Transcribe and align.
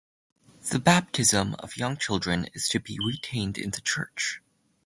The 0.71 0.79
Baptism 0.79 1.53
of 1.59 1.77
young 1.77 1.95
children 1.95 2.49
is 2.55 2.67
to 2.69 2.79
be 2.79 2.97
retained 3.05 3.59
in 3.59 3.69
the 3.69 3.81
Church. 3.81 4.41